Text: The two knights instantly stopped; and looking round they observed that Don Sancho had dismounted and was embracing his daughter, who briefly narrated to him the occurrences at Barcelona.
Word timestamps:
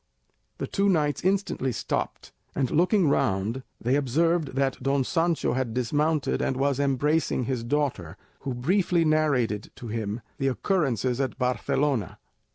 The 0.57 0.65
two 0.65 0.89
knights 0.89 1.23
instantly 1.23 1.71
stopped; 1.71 2.31
and 2.55 2.71
looking 2.71 3.07
round 3.07 3.61
they 3.79 3.95
observed 3.95 4.55
that 4.55 4.81
Don 4.81 5.03
Sancho 5.03 5.53
had 5.53 5.75
dismounted 5.75 6.41
and 6.41 6.57
was 6.57 6.79
embracing 6.79 7.43
his 7.43 7.63
daughter, 7.63 8.17
who 8.39 8.55
briefly 8.55 9.05
narrated 9.05 9.69
to 9.75 9.89
him 9.89 10.21
the 10.39 10.47
occurrences 10.47 11.21
at 11.21 11.37
Barcelona. 11.37 12.17